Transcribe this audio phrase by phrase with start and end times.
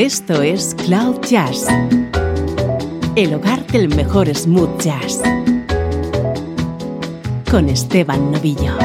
[0.00, 1.66] Esto es Cloud Jazz,
[3.16, 5.20] el hogar del mejor smooth jazz,
[7.50, 8.78] con Esteban Novillo.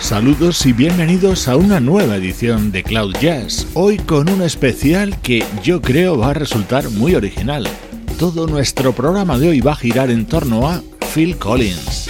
[0.00, 5.44] Saludos y bienvenidos a una nueva edición de Cloud Jazz, hoy con un especial que
[5.62, 7.68] yo creo va a resultar muy original.
[8.18, 12.07] Todo nuestro programa de hoy va a girar en torno a Phil Collins.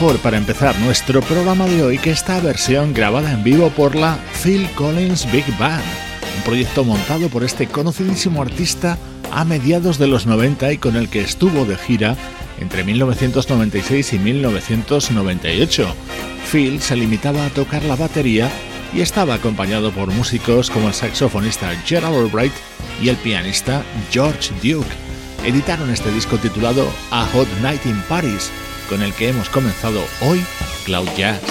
[0.00, 4.16] Mejor para empezar nuestro programa de hoy que esta versión grabada en vivo por la
[4.40, 5.82] Phil Collins Big Band,
[6.36, 8.96] un proyecto montado por este conocidísimo artista
[9.32, 12.16] a mediados de los 90 y con el que estuvo de gira
[12.60, 15.94] entre 1996 y 1998.
[16.52, 18.48] Phil se limitaba a tocar la batería
[18.94, 22.52] y estaba acompañado por músicos como el saxofonista Gerald Albright
[23.02, 24.86] y el pianista George Duke.
[25.44, 28.52] Editaron este disco titulado A Hot Night in Paris,
[28.88, 30.44] con el que hemos comenzado hoy
[30.84, 31.42] Cloud Jazz.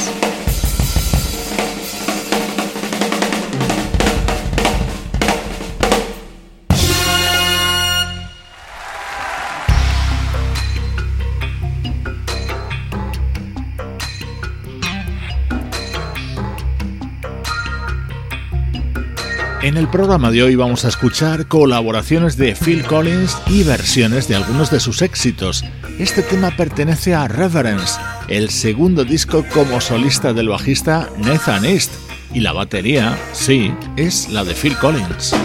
[19.68, 24.36] En el programa de hoy vamos a escuchar colaboraciones de Phil Collins y versiones de
[24.36, 25.66] algunos de sus éxitos.
[26.00, 28.00] Este tema pertenece a Reverence,
[28.30, 31.92] el segundo disco como solista del bajista Nathan East,
[32.34, 35.36] y la batería, sí, es la de Phil Collins.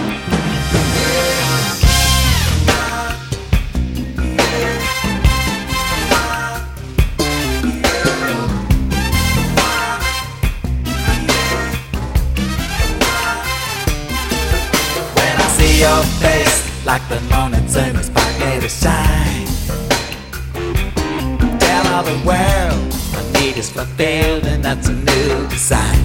[22.27, 26.02] World my need is fulfilled and that's a new design.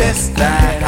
[0.00, 0.79] chest like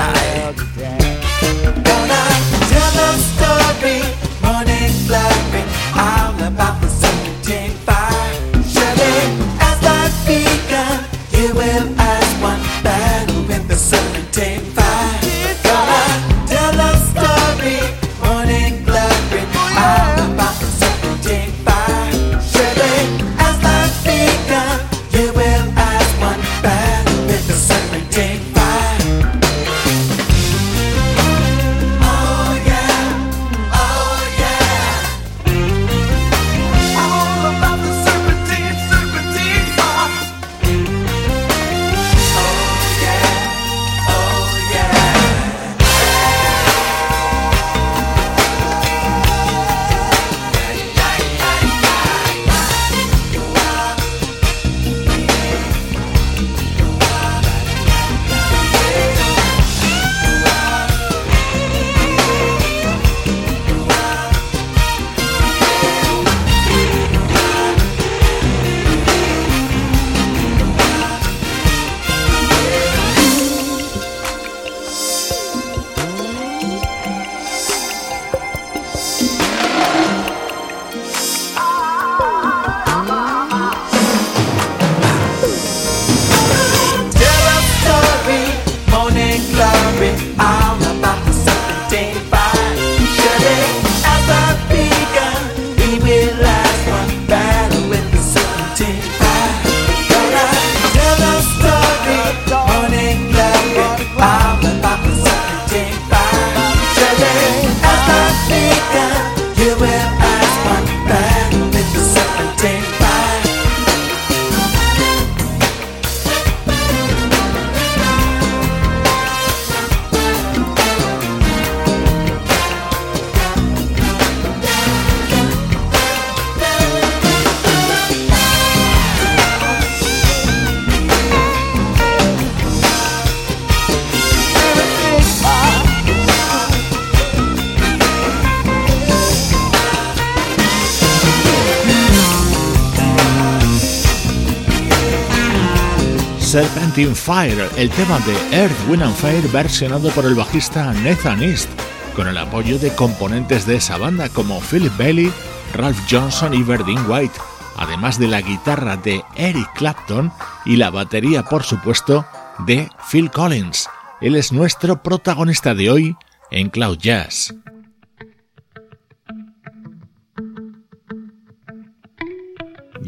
[146.92, 151.70] Serpentine Fire, el tema de Earth, Wind and Fire versionado por el bajista Nathan East,
[152.14, 155.32] con el apoyo de componentes de esa banda como Philip Bailey,
[155.72, 157.32] Ralph Johnson y Verdine White,
[157.76, 160.30] además de la guitarra de Eric Clapton
[160.66, 162.26] y la batería, por supuesto,
[162.66, 163.88] de Phil Collins.
[164.20, 166.16] Él es nuestro protagonista de hoy
[166.50, 167.54] en Cloud Jazz.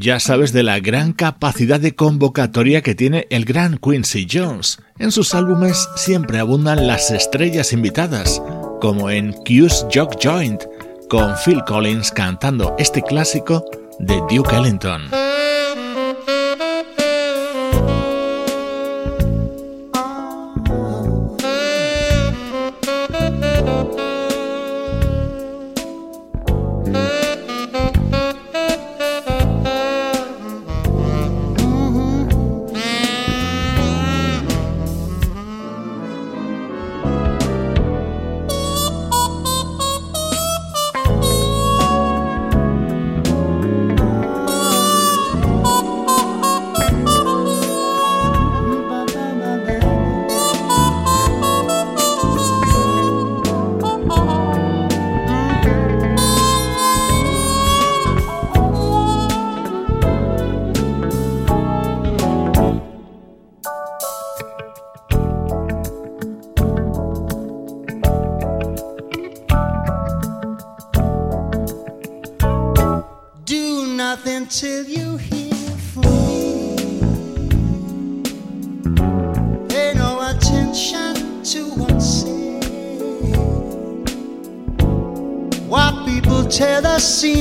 [0.05, 4.79] Ya sabes de la gran capacidad de convocatoria que tiene el gran Quincy Jones.
[4.99, 8.43] En sus álbumes siempre abundan las estrellas invitadas,
[8.83, 10.63] como en Q's Jock Joint,
[11.09, 13.65] con Phil Collins cantando este clásico
[13.99, 15.09] de Duke Ellington.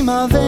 [0.04, 0.43] primavera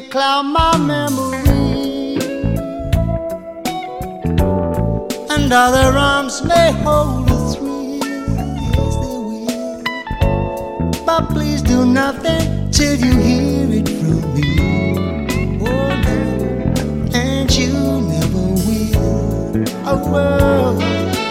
[0.00, 2.16] may cloud my memory.
[5.34, 8.00] and other arms may hold a three,
[8.74, 9.82] Yes, they will.
[11.06, 14.48] But please do nothing till you hear it from me.
[15.66, 16.16] Oh no,
[17.14, 17.72] and you
[18.12, 19.64] never will.
[19.90, 21.25] Oh, well.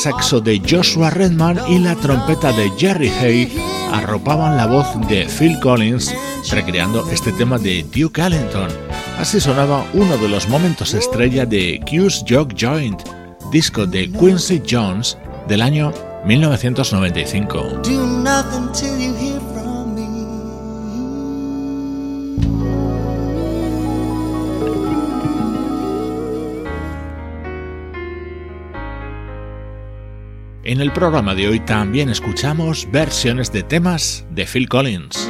[0.00, 3.52] Saxo de Joshua Redman y la trompeta de Jerry Hay
[3.92, 6.14] arropaban la voz de Phil Collins,
[6.50, 8.70] recreando este tema de Duke Ellington.
[9.18, 13.02] Así sonaba uno de los momentos estrella de Q's Jock Joint,
[13.52, 15.92] disco de Quincy Jones del año
[16.24, 17.82] 1995.
[30.70, 35.28] En el programa de hoy también escuchamos versiones de temas de Phil Collins.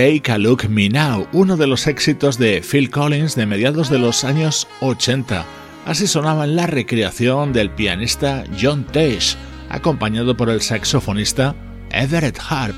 [0.00, 3.98] Take a Look Me Now, uno de los éxitos de Phil Collins de mediados de
[3.98, 5.44] los años 80.
[5.84, 9.36] Así sonaba en la recreación del pianista John Tesh,
[9.68, 11.54] acompañado por el saxofonista
[11.90, 12.76] Everett Harp.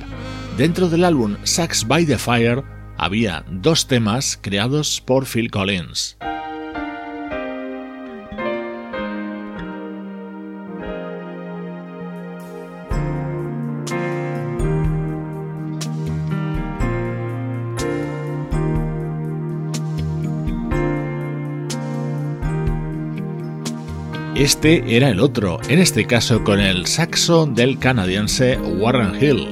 [0.59, 2.65] Dentro del álbum Sax by the Fire
[2.97, 6.17] había dos temas creados por Phil Collins.
[24.43, 29.49] Este era el otro, en este caso con el saxo del canadiense Warren Hill.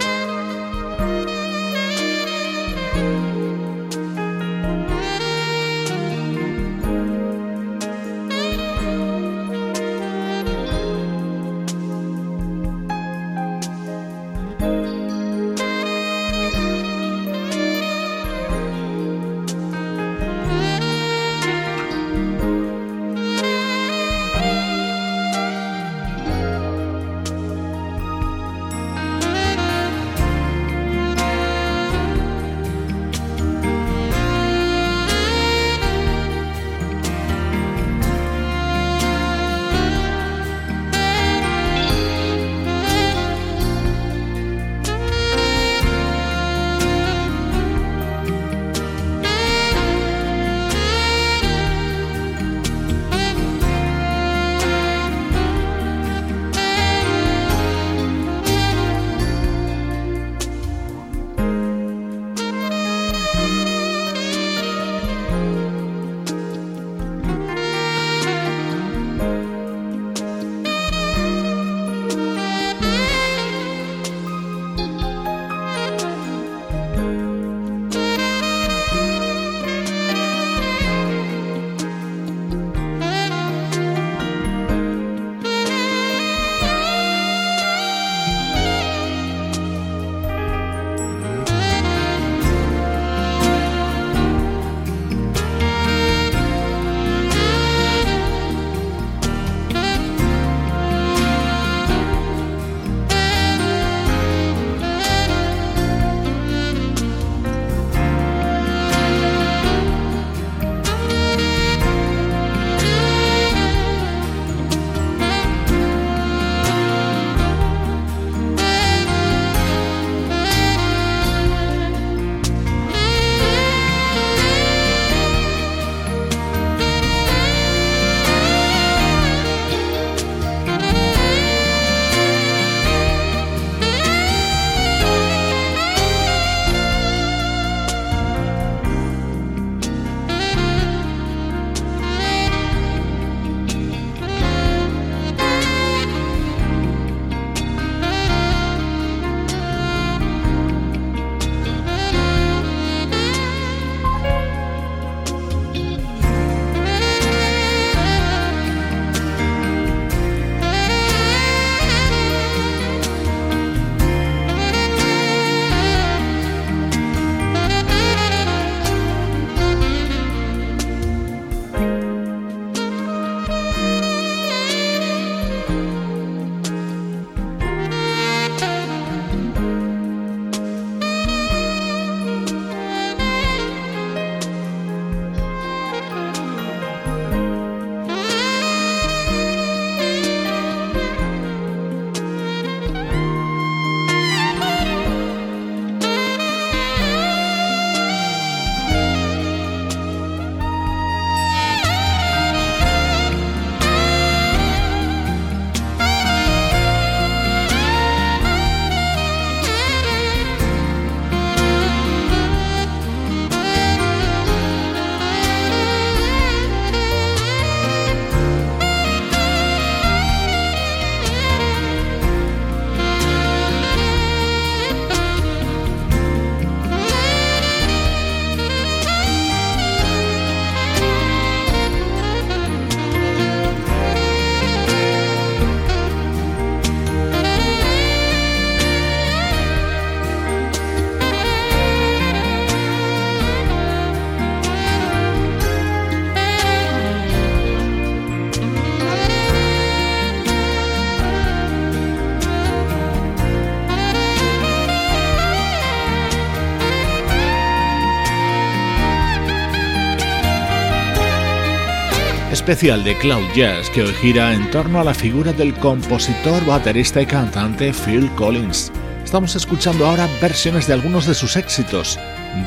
[262.70, 267.20] Especial de Cloud Jazz que hoy gira en torno a la figura del compositor, baterista
[267.20, 268.92] y cantante Phil Collins.
[269.24, 272.16] Estamos escuchando ahora versiones de algunos de sus éxitos,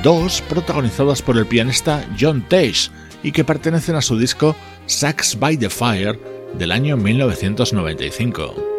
[0.04, 2.92] dos protagonizadas por el pianista John Tesh
[3.24, 6.20] y que pertenecen a su disco Sax by the Fire
[6.54, 8.73] del año 1995.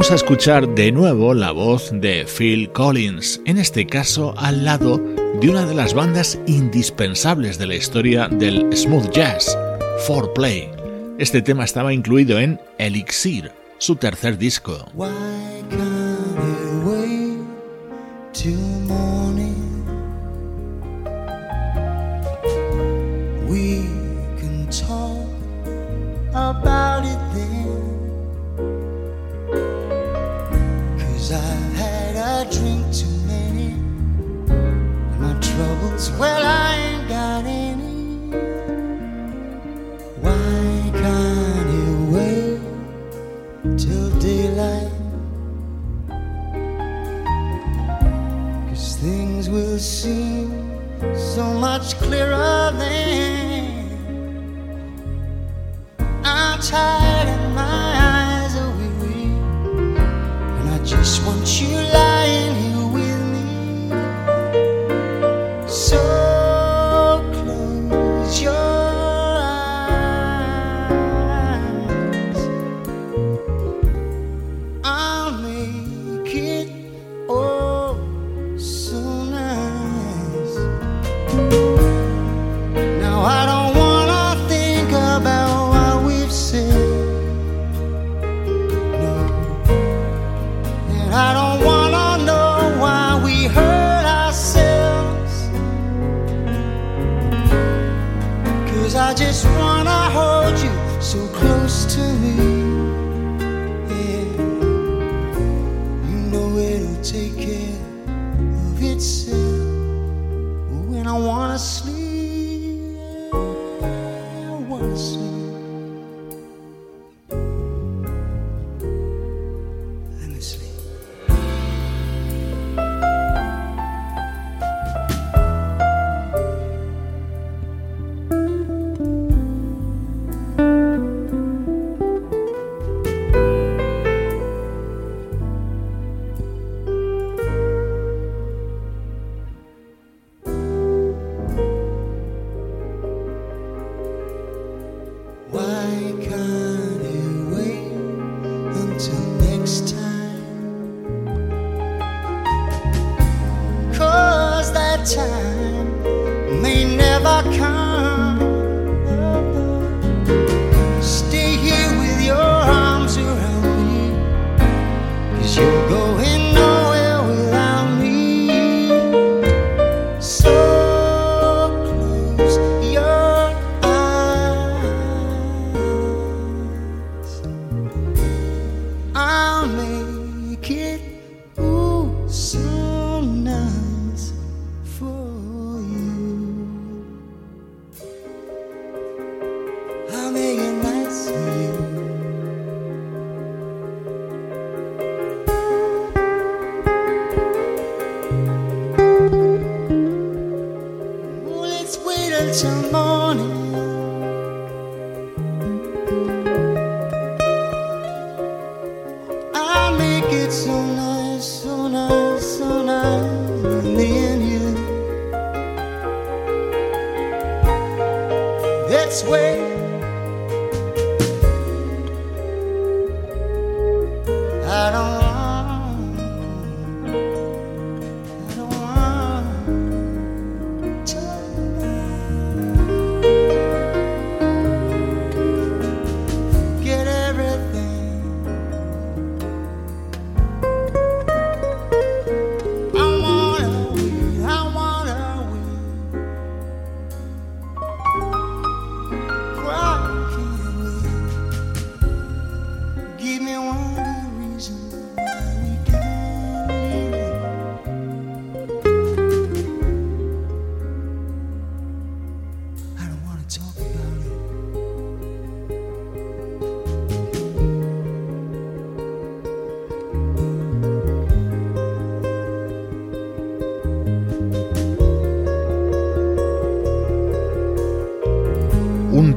[0.00, 4.96] Vamos a escuchar de nuevo la voz de Phil Collins, en este caso al lado
[4.96, 9.58] de una de las bandas indispensables de la historia del smooth jazz,
[10.08, 10.70] 4Play.
[11.18, 14.86] Este tema estaba incluido en Elixir, su tercer disco.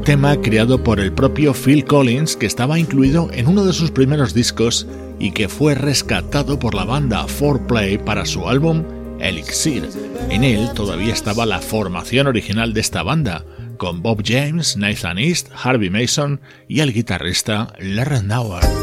[0.04, 4.34] Tema creado por el propio Phil Collins que estaba incluido en uno de sus primeros
[4.34, 4.86] discos
[5.18, 8.84] y que fue rescatado por la banda 4Play para su álbum
[9.20, 9.90] Elixir.
[10.30, 13.46] En él todavía estaba la formación original de esta banda,
[13.78, 18.83] con Bob James, Nathan East, Harvey Mason y el guitarrista Larry Nauer.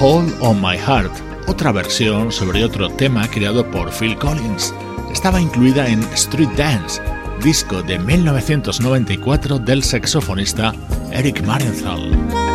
[0.00, 1.12] Hold on My Heart,
[1.46, 4.74] otra versión sobre otro tema creado por Phil Collins.
[5.12, 7.02] Estaba incluida en Street Dance,
[7.44, 10.72] disco de 1994 del saxofonista
[11.12, 12.49] Eric Marienthal.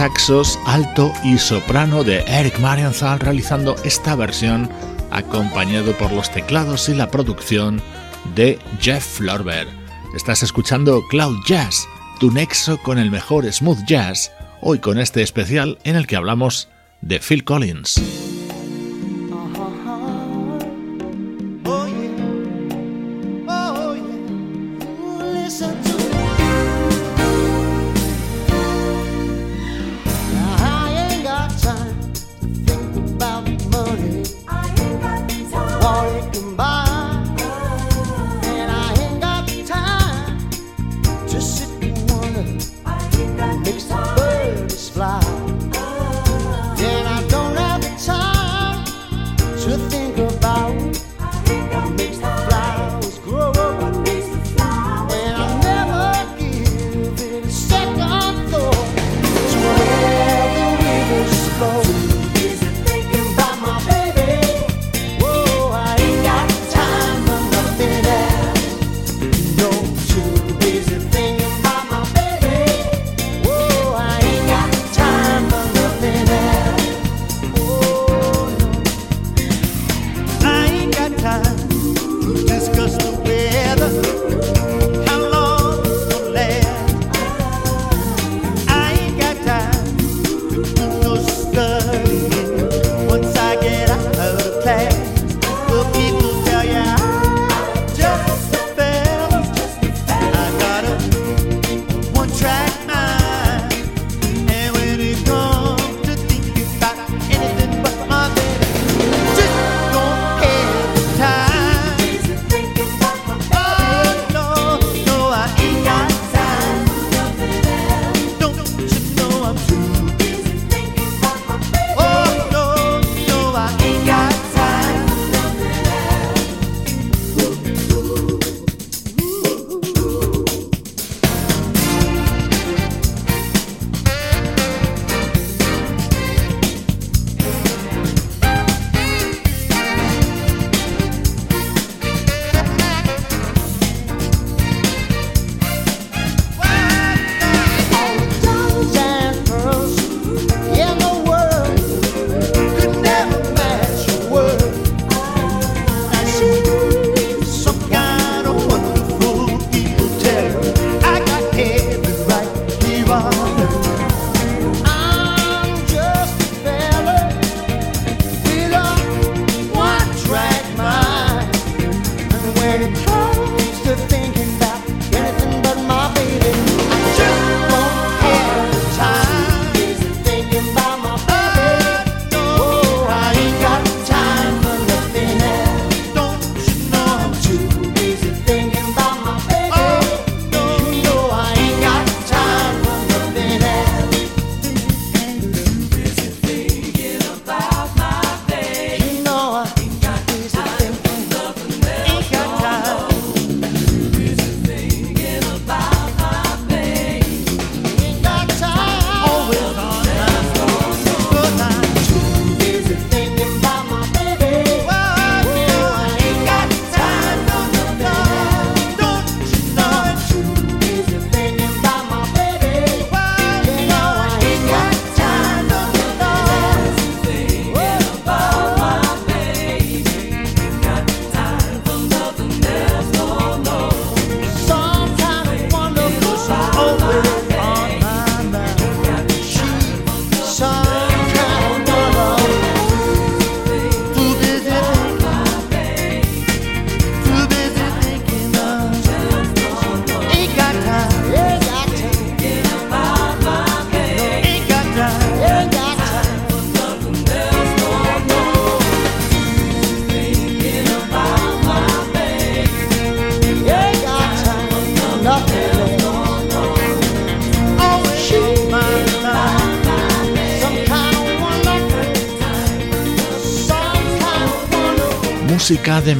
[0.00, 4.70] Saxos alto y soprano de Eric Marienthal realizando esta versión
[5.10, 7.82] acompañado por los teclados y la producción
[8.34, 9.68] de Jeff Florber.
[10.16, 11.86] Estás escuchando Cloud Jazz,
[12.18, 14.32] tu nexo con el mejor smooth jazz,
[14.62, 16.70] hoy con este especial en el que hablamos
[17.02, 18.29] de Phil Collins.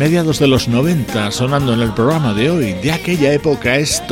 [0.00, 2.72] Mediados de los 90 sonando en el programa de hoy.
[2.72, 4.02] De aquella época es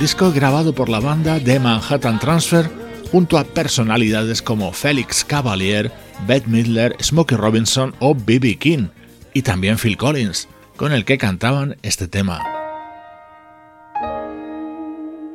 [0.00, 2.68] disco grabado por la banda de Manhattan Transfer
[3.12, 5.92] junto a personalidades como Felix Cavalier,
[6.26, 8.56] Bette Midler, Smokey Robinson o B.B.
[8.56, 8.88] King,
[9.32, 12.42] y también Phil Collins, con el que cantaban este tema.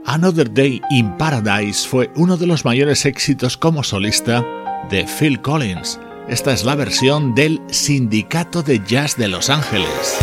[0.05, 4.43] Another Day in Paradise fue uno de los mayores éxitos como solista
[4.89, 10.17] de Phil Collins esta es la versión del Sindicato de Jazz de Los Ángeles.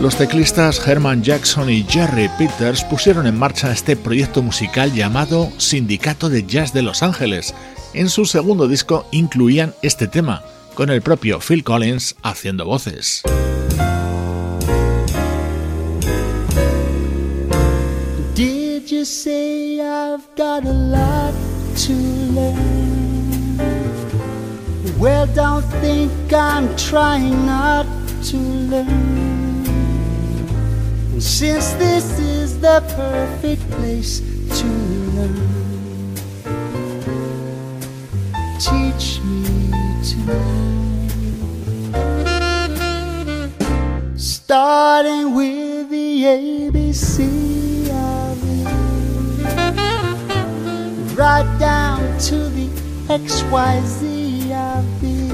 [0.00, 6.28] Los teclistas Herman Jackson y Jerry Peters pusieron en marcha este proyecto musical llamado Sindicato
[6.28, 7.54] de Jazz de Los Ángeles.
[7.94, 10.42] En su segundo disco incluían este tema,
[10.74, 13.22] con el propio Phil Collins haciendo voces.
[18.34, 21.34] Did you say I've got a lot
[21.86, 21.92] to
[22.34, 23.58] learn?
[24.98, 27.86] Well, don't think I'm trying not
[28.30, 29.33] to learn.
[31.18, 34.20] Since this is the perfect place
[34.60, 34.66] to
[35.14, 36.14] learn,
[38.58, 39.70] teach me
[40.02, 40.74] to tonight.
[44.16, 47.16] Starting with the ABC
[47.90, 48.68] of it,
[51.16, 52.68] right down to the
[53.08, 55.32] XYZ of it.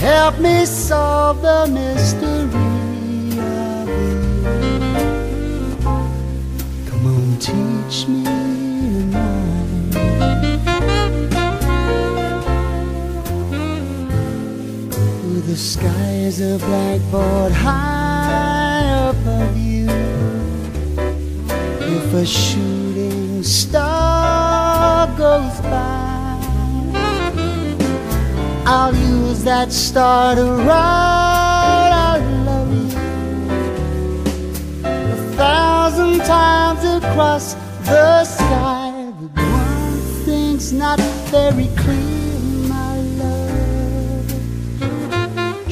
[0.00, 2.77] Help me solve the mystery
[7.40, 8.24] teach me.
[15.28, 19.88] With the sky is a blackboard high above you.
[21.80, 26.40] If a shooting star goes by,
[28.66, 31.27] I'll use that star to write
[36.28, 37.54] times across
[37.88, 38.92] the sky.
[39.18, 41.00] But one thing's not
[41.32, 44.30] very clear, my love.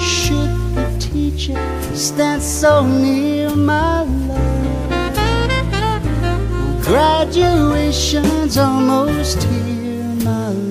[0.00, 1.60] Should the teacher
[1.94, 4.94] stand so near, my love?
[6.82, 10.65] Graduation's almost here, my love.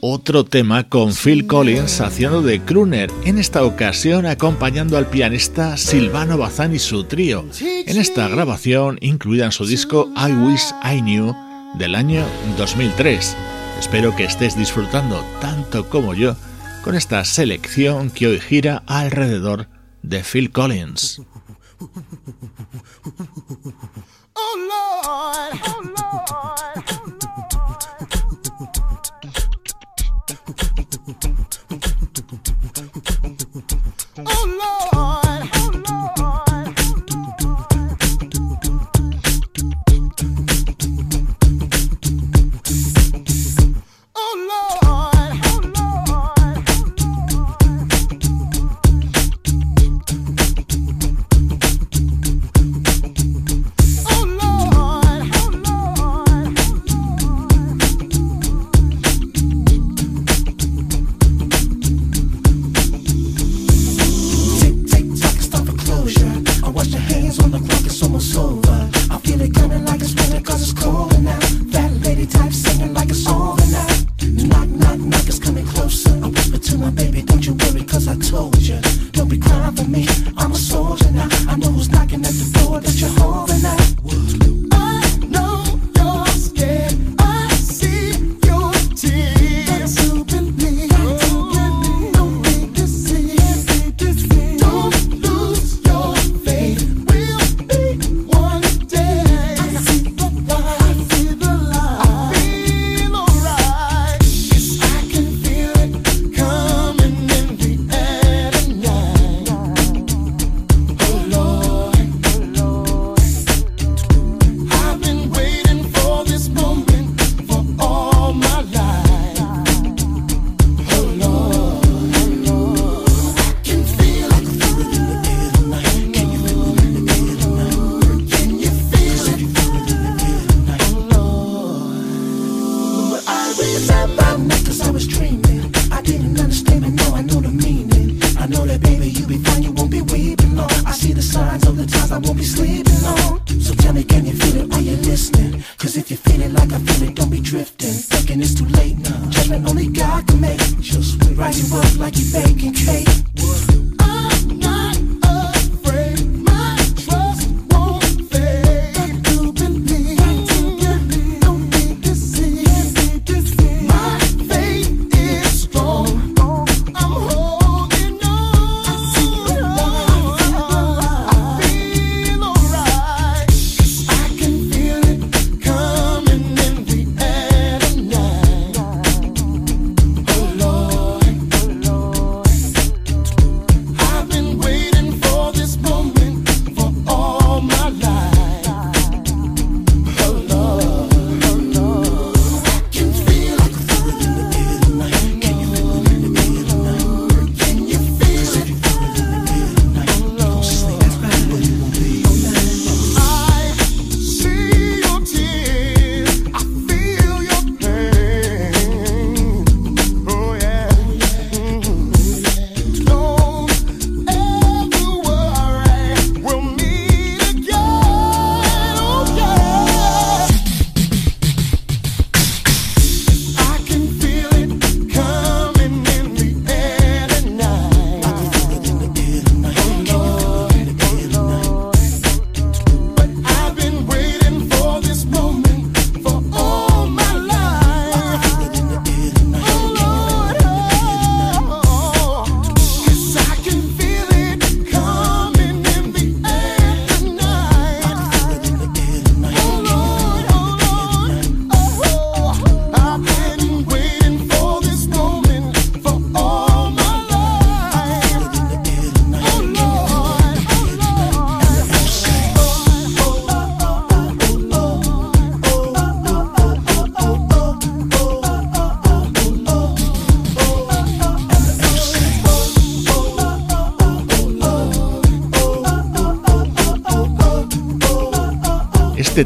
[0.00, 6.38] Otro tema con Phil Collins haciendo de crooner, en esta ocasión acompañando al pianista Silvano
[6.38, 11.34] Bazán y su trío, en esta grabación incluida en su disco I Wish I Knew
[11.74, 12.24] del año
[12.58, 13.36] 2003.
[13.78, 16.36] Espero que estés disfrutando tanto como yo
[16.82, 19.68] con esta selección que hoy gira alrededor
[20.02, 21.22] de Phil Collins.
[24.34, 24.56] Oh
[25.64, 27.21] oh Lord.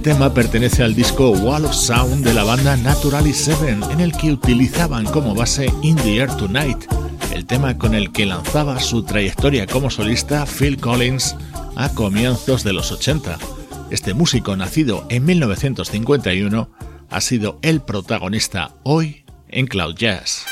[0.07, 4.31] Tema pertenece al disco Wall of Sound de la banda Naturally Seven, en el que
[4.31, 6.85] utilizaban como base In the Air Tonight,
[7.33, 11.35] el tema con el que lanzaba su trayectoria como solista Phil Collins
[11.75, 13.37] a comienzos de los 80.
[13.91, 16.71] Este músico nacido en 1951
[17.11, 20.46] ha sido el protagonista hoy en Cloud Jazz.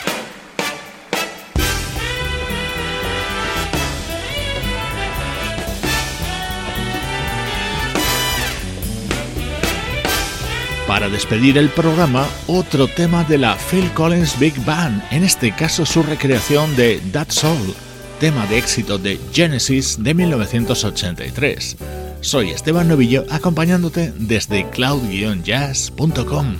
[10.86, 15.86] Para despedir el programa, otro tema de la Phil Collins Big Band, en este caso
[15.86, 17.74] su recreación de That Soul,
[18.20, 21.76] tema de éxito de Genesis de 1983.
[22.20, 26.56] Soy Esteban Novillo acompañándote desde cloud-jazz.com.